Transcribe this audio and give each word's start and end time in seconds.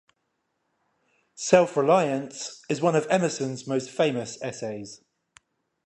"Self-Reliance" 1.35 2.63
is 2.69 2.81
one 2.81 2.95
of 2.95 3.05
Emerson's 3.11 3.67
most 3.67 3.91
famous 3.91 4.41
essays. 4.41 5.03